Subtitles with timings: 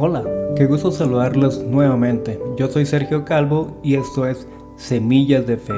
[0.00, 0.22] Hola,
[0.54, 2.38] qué gusto saludarlos nuevamente.
[2.58, 4.46] Yo soy Sergio Calvo y esto es
[4.76, 5.72] Semillas de Fe.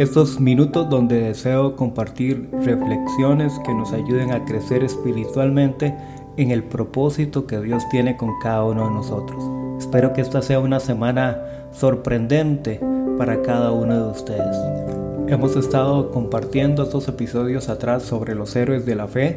[0.00, 5.94] Estos minutos donde deseo compartir reflexiones que nos ayuden a crecer espiritualmente
[6.36, 9.44] en el propósito que Dios tiene con cada uno de nosotros.
[9.78, 11.38] Espero que esta sea una semana
[11.70, 12.80] sorprendente
[13.18, 14.56] para cada uno de ustedes.
[15.26, 19.36] Hemos estado compartiendo estos episodios atrás sobre los héroes de la fe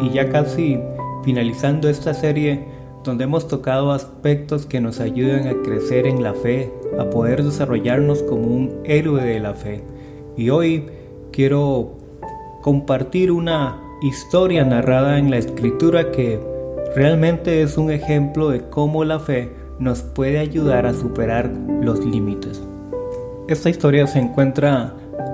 [0.00, 0.80] y ya casi
[1.24, 2.64] finalizando esta serie
[3.04, 8.22] donde hemos tocado aspectos que nos ayudan a crecer en la fe, a poder desarrollarnos
[8.22, 9.82] como un héroe de la fe.
[10.36, 10.86] Y hoy
[11.32, 11.98] quiero
[12.62, 16.40] compartir una historia narrada en la escritura que
[16.94, 21.50] realmente es un ejemplo de cómo la fe nos puede ayudar a superar
[21.82, 22.62] los límites.
[23.48, 24.92] Esta historia se encuentra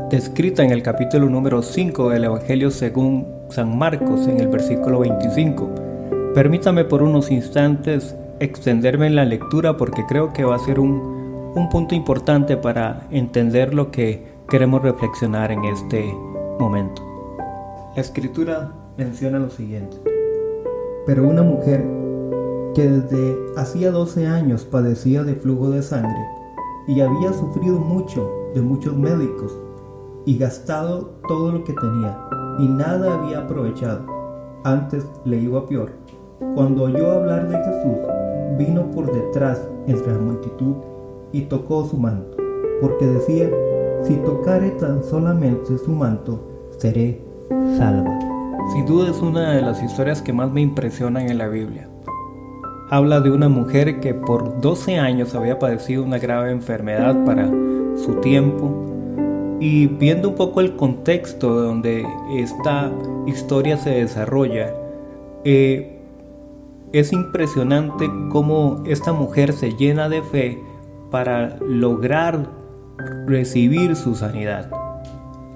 [0.09, 5.69] descrita en el capítulo número 5 del Evangelio según San Marcos en el versículo 25
[6.33, 11.53] Permítame por unos instantes extenderme en la lectura porque creo que va a ser un,
[11.57, 16.05] un punto importante para entender lo que queremos reflexionar en este
[16.61, 17.03] momento.
[17.97, 19.97] La escritura menciona lo siguiente.
[21.05, 21.85] Pero una mujer
[22.77, 26.44] que desde hacía 12 años padecía de flujo de sangre
[26.87, 29.57] y había sufrido mucho de muchos médicos
[30.27, 34.07] y gastado todo lo que tenía y nada había aprovechado,
[34.65, 36.05] antes le iba peor
[36.55, 37.99] cuando oyó hablar de Jesús,
[38.59, 40.75] vino por detrás entre la multitud
[41.33, 42.37] y tocó su manto,
[42.81, 43.51] porque decía,
[44.03, 46.41] si tocare tan solamente su manto,
[46.79, 47.21] seré
[47.77, 48.19] salva.
[48.73, 51.89] Sin duda es una de las historias que más me impresionan en la Biblia.
[52.95, 57.51] Habla de una mujer que por 12 años había padecido una grave enfermedad para
[57.97, 62.07] su tiempo y viendo un poco el contexto donde
[62.37, 62.93] esta
[63.27, 64.73] historia se desarrolla,
[65.43, 65.99] eh,
[66.93, 70.63] es impresionante cómo esta mujer se llena de fe
[71.11, 72.49] para lograr
[73.27, 74.71] recibir su sanidad.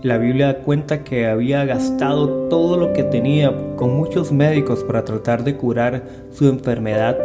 [0.03, 5.43] La Biblia cuenta que había gastado todo lo que tenía con muchos médicos para tratar
[5.43, 7.19] de curar su enfermedad,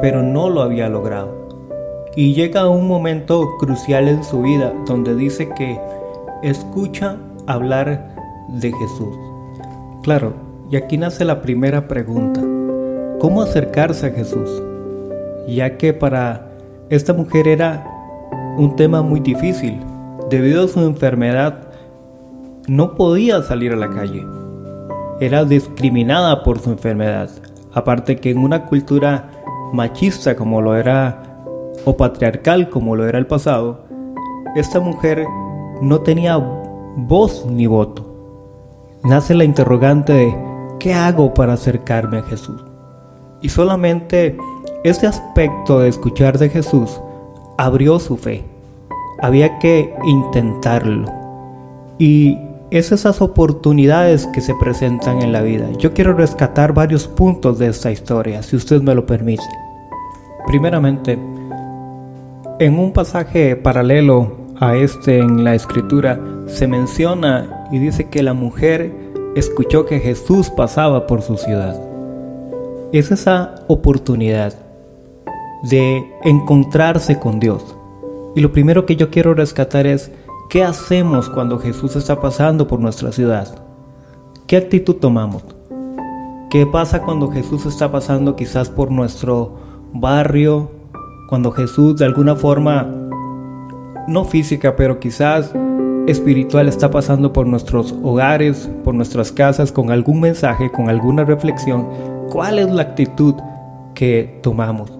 [0.00, 1.42] pero no lo había logrado.
[2.14, 5.78] Y llega un momento crucial en su vida donde dice que
[6.42, 7.16] escucha
[7.46, 8.14] hablar
[8.48, 9.16] de Jesús.
[10.02, 10.34] Claro,
[10.70, 12.40] y aquí nace la primera pregunta
[13.20, 14.62] cómo acercarse a Jesús,
[15.46, 16.50] ya que para
[16.90, 17.86] esta mujer era
[18.58, 19.78] un tema muy difícil.
[20.28, 21.68] Debido a su enfermedad,
[22.68, 24.24] no podía salir a la calle.
[25.20, 27.30] Era discriminada por su enfermedad.
[27.72, 29.30] Aparte que en una cultura
[29.72, 31.22] machista como lo era
[31.84, 33.84] o patriarcal como lo era el pasado,
[34.54, 35.24] esta mujer
[35.80, 36.36] no tenía
[36.96, 38.06] voz ni voto.
[39.04, 40.36] Nace la interrogante de
[40.78, 42.62] ¿qué hago para acercarme a Jesús?
[43.40, 44.36] Y solamente
[44.84, 47.00] este aspecto de escuchar de Jesús
[47.58, 48.44] abrió su fe.
[49.20, 51.06] Había que intentarlo.
[51.98, 52.38] Y
[52.72, 55.70] es esas oportunidades que se presentan en la vida.
[55.78, 59.42] Yo quiero rescatar varios puntos de esta historia, si usted me lo permite.
[60.46, 61.18] Primeramente,
[62.58, 68.34] en un pasaje paralelo a este en la escritura, se menciona y dice que la
[68.34, 68.92] mujer
[69.36, 71.92] escuchó que Jesús pasaba por su ciudad
[72.92, 74.52] es esa oportunidad
[75.62, 77.74] de encontrarse con Dios.
[78.34, 80.10] Y lo primero que yo quiero rescatar es,
[80.52, 83.48] ¿qué hacemos cuando Jesús está pasando por nuestra ciudad?
[84.46, 85.42] ¿Qué actitud tomamos?
[86.50, 89.54] ¿Qué pasa cuando Jesús está pasando quizás por nuestro
[89.94, 90.70] barrio?
[91.30, 92.86] Cuando Jesús de alguna forma,
[94.08, 95.54] no física, pero quizás
[96.06, 101.88] espiritual está pasando por nuestros hogares, por nuestras casas, con algún mensaje, con alguna reflexión
[102.30, 103.36] ¿Cuál es la actitud
[103.94, 104.92] que tomamos?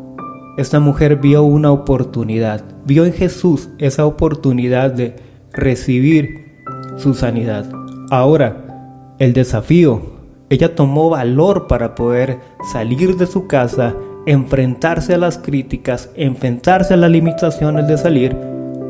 [0.56, 6.62] Esta mujer vio una oportunidad, vio en Jesús esa oportunidad de recibir
[6.96, 7.66] su sanidad.
[8.10, 10.02] Ahora, el desafío,
[10.50, 12.40] ella tomó valor para poder
[12.72, 13.94] salir de su casa,
[14.26, 18.36] enfrentarse a las críticas, enfrentarse a las limitaciones de salir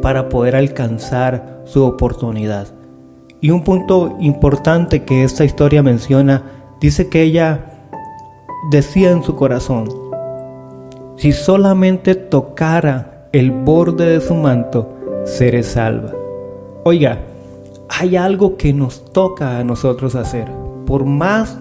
[0.01, 2.69] para poder alcanzar su oportunidad.
[3.41, 6.43] Y un punto importante que esta historia menciona,
[6.81, 7.89] dice que ella
[8.71, 9.89] decía en su corazón,
[11.17, 16.22] si solamente tocara el borde de su manto, seré salva.
[16.85, 17.21] Oiga,
[17.89, 20.49] hay algo que nos toca a nosotros hacer,
[20.85, 21.57] por más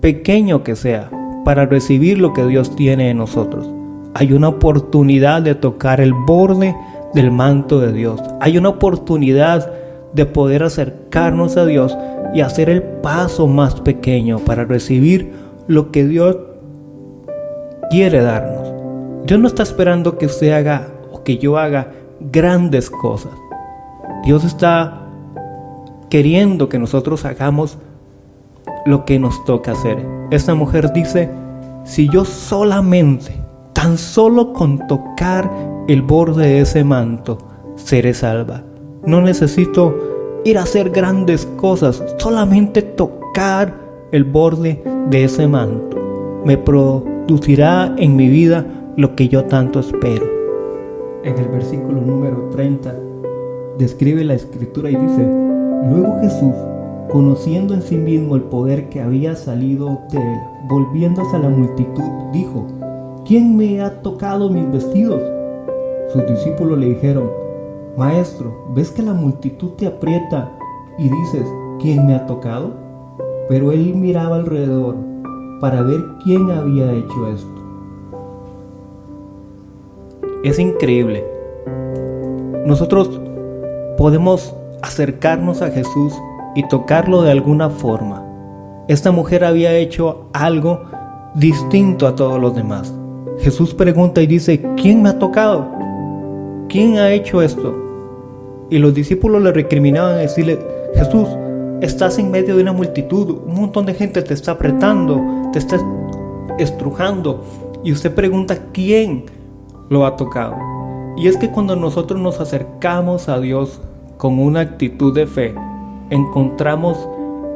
[0.00, 1.10] pequeño que sea,
[1.44, 3.68] para recibir lo que Dios tiene en nosotros.
[4.14, 6.76] Hay una oportunidad de tocar el borde
[7.14, 8.20] del manto de Dios.
[8.40, 9.72] Hay una oportunidad
[10.12, 11.98] de poder acercarnos a Dios
[12.32, 15.32] y hacer el paso más pequeño para recibir
[15.66, 16.36] lo que Dios
[17.90, 18.72] quiere darnos.
[19.26, 21.90] Dios no está esperando que usted haga o que yo haga
[22.20, 23.32] grandes cosas.
[24.24, 25.02] Dios está
[26.08, 27.76] queriendo que nosotros hagamos
[28.86, 29.98] lo que nos toca hacer.
[30.30, 31.28] Esta mujer dice,
[31.84, 33.32] si yo solamente,
[33.74, 35.50] tan solo con tocar
[35.88, 37.36] el borde de ese manto,
[37.76, 38.62] seré salva.
[39.04, 43.74] No necesito ir a hacer grandes cosas, solamente tocar
[44.10, 45.98] el borde de ese manto.
[46.46, 48.64] Me producirá en mi vida
[48.96, 50.24] lo que yo tanto espero.
[51.24, 53.03] En el versículo número 30
[53.78, 55.26] describe la escritura y dice,
[55.90, 56.54] luego Jesús
[57.10, 60.38] conociendo en sí mismo el poder que había salido de él,
[60.68, 62.66] volviéndose a la multitud, dijo,
[63.24, 65.22] ¿quién me ha tocado mis vestidos?
[66.12, 67.30] Sus discípulos le dijeron,
[67.96, 70.50] Maestro, ¿ves que la multitud te aprieta
[70.98, 71.46] y dices,
[71.80, 72.72] ¿quién me ha tocado?
[73.48, 74.96] Pero él miraba alrededor
[75.60, 77.54] para ver quién había hecho esto.
[80.42, 81.24] Es increíble.
[82.66, 83.20] Nosotros
[83.96, 86.14] podemos acercarnos a Jesús
[86.54, 88.22] y tocarlo de alguna forma.
[88.88, 90.82] Esta mujer había hecho algo
[91.34, 92.94] distinto a todos los demás.
[93.38, 95.66] Jesús pregunta y dice, ¿quién me ha tocado?
[96.68, 97.74] ¿Quién ha hecho esto?
[98.70, 100.58] Y los discípulos le recriminaban a decirle,
[100.94, 101.28] Jesús,
[101.80, 105.20] estás en medio de una multitud, un montón de gente te está apretando,
[105.52, 105.78] te está
[106.58, 107.44] estrujando.
[107.82, 109.24] Y usted pregunta, ¿quién
[109.88, 110.73] lo ha tocado?
[111.16, 113.80] Y es que cuando nosotros nos acercamos a Dios
[114.16, 115.54] con una actitud de fe,
[116.10, 117.08] encontramos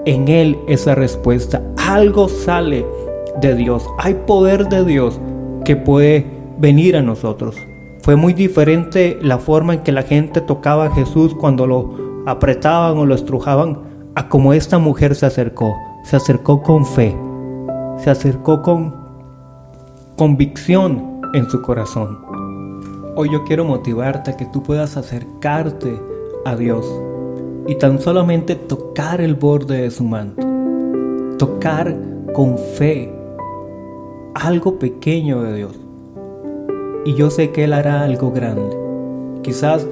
[0.05, 1.63] en Él esa respuesta.
[1.77, 2.87] Algo sale
[3.41, 3.87] de Dios.
[3.99, 5.21] Hay poder de Dios
[5.65, 6.27] que puede
[6.59, 7.57] venir a nosotros.
[8.03, 11.95] Fue muy diferente la forma en que la gente tocaba a Jesús cuando lo
[12.27, 13.81] apretaban o lo estrujaban
[14.15, 15.77] a como esta mujer se acercó.
[16.05, 17.15] Se acercó con fe.
[17.99, 18.95] Se acercó con
[20.17, 22.28] convicción en su corazón.
[23.21, 26.01] Hoy yo quiero motivarte a que tú puedas acercarte
[26.45, 26.87] a Dios
[27.67, 30.47] y tan solamente tocar el borde de su manto.
[31.37, 31.97] Tocar
[32.33, 33.13] con fe
[34.37, 35.81] algo pequeño de Dios.
[37.07, 38.77] Y yo sé que Él hará algo grande.
[39.43, 39.85] Quizás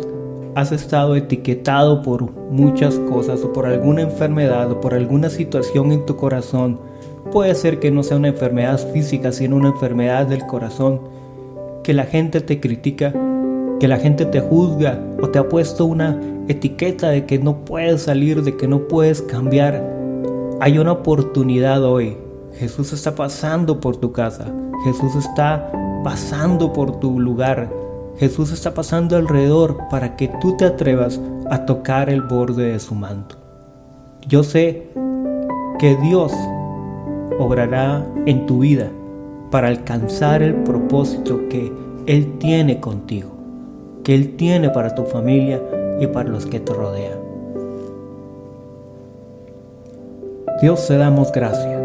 [0.55, 6.06] has estado etiquetado por muchas cosas o por alguna enfermedad o por alguna situación en
[6.06, 6.78] tu corazón.
[7.32, 11.16] Puede ser que no sea una enfermedad física, sino una enfermedad del corazón.
[11.87, 13.15] Que la gente te critica,
[13.79, 18.03] que la gente te juzga o te ha puesto una etiqueta de que no puedes
[18.03, 19.88] salir, de que no puedes cambiar.
[20.59, 22.17] Hay una oportunidad hoy.
[22.55, 24.53] Jesús está pasando por tu casa.
[24.83, 25.71] Jesús está
[26.03, 27.73] pasando por tu lugar.
[28.19, 32.97] Jesús está pasando alrededor para que tú te atrevas a tocar el borde de su
[32.97, 33.37] manto.
[34.27, 34.91] Yo sé
[35.79, 36.33] que Dios
[37.38, 38.91] obrará en tu vida
[39.56, 41.73] para alcanzar el propósito que
[42.05, 43.31] Él tiene contigo,
[44.05, 45.62] que Él tiene para tu familia
[45.99, 47.19] y para los que te rodean.
[50.61, 51.81] Dios te damos gracias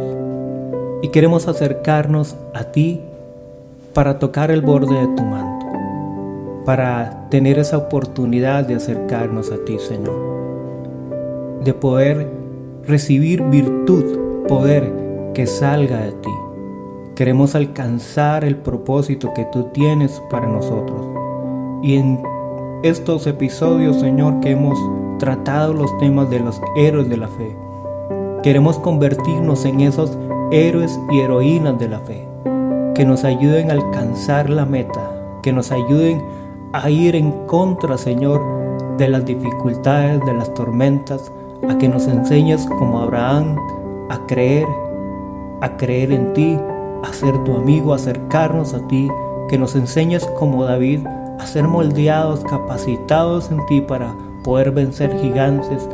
[1.01, 2.99] y queremos acercarnos a ti
[3.93, 5.65] para tocar el borde de tu manto,
[6.65, 12.27] para tener esa oportunidad de acercarnos a ti, Señor, de poder
[12.85, 14.91] recibir virtud, poder
[15.33, 16.50] que salga de ti.
[17.21, 21.05] Queremos alcanzar el propósito que tú tienes para nosotros
[21.83, 22.19] y en
[22.81, 24.75] estos episodios, Señor, que hemos
[25.19, 27.55] tratado los temas de los héroes de la fe.
[28.41, 30.17] Queremos convertirnos en esos
[30.49, 32.27] héroes y heroínas de la fe,
[32.95, 35.11] que nos ayuden a alcanzar la meta,
[35.43, 36.23] que nos ayuden
[36.73, 38.41] a ir en contra, Señor,
[38.97, 41.31] de las dificultades, de las tormentas,
[41.69, 43.57] a que nos enseñes como Abraham
[44.09, 44.65] a creer,
[45.61, 46.57] a creer en ti,
[47.03, 49.07] a ser tu amigo, acercarnos a ti,
[49.49, 51.05] que nos enseñes como David
[51.39, 55.87] a ser moldeados, capacitados en ti para poder vencer gigantes,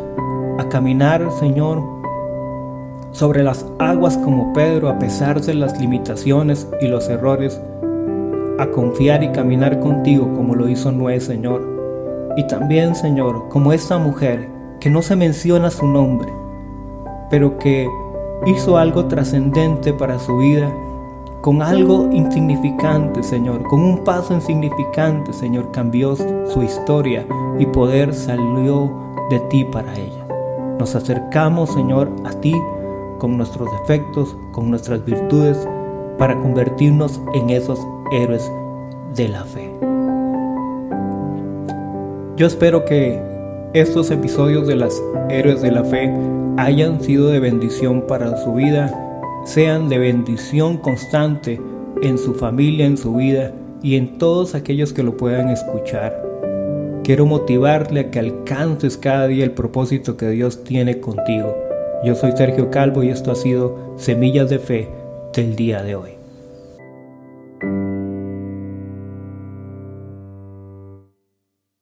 [0.59, 1.81] a caminar, Señor,
[3.11, 7.61] sobre las aguas como Pedro a pesar de las limitaciones y los errores,
[8.59, 11.61] a confiar y caminar contigo como lo hizo Noé, Señor.
[12.35, 14.49] Y también, Señor, como esta mujer
[14.79, 16.31] que no se menciona su nombre,
[17.29, 17.87] pero que
[18.45, 20.71] hizo algo trascendente para su vida
[21.47, 27.25] con algo insignificante, Señor, con un paso insignificante, Señor, cambió su historia
[27.57, 28.91] y poder salió
[29.29, 30.27] de ti para ella.
[30.77, 32.53] Nos acercamos, Señor, a ti
[33.17, 35.65] con nuestros defectos, con nuestras virtudes,
[36.17, 37.79] para convertirnos en esos
[38.11, 38.51] héroes
[39.15, 39.71] de la fe.
[42.35, 43.23] Yo espero que
[43.71, 46.13] estos episodios de las héroes de la fe
[46.57, 49.06] hayan sido de bendición para su vida,
[49.47, 51.59] sean de bendición constante
[52.01, 56.21] en su familia, en su vida y en todos aquellos que lo puedan escuchar.
[57.05, 61.55] Quiero motivarle a que alcances cada día el propósito que Dios tiene contigo.
[62.03, 64.89] Yo soy Sergio Calvo y esto ha sido Semillas de Fe
[65.33, 66.16] del día de hoy.